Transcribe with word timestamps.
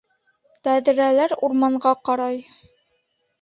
Тәҙрәләр 0.67 1.35
урманға 1.49 1.93
ҡарай 2.11 2.41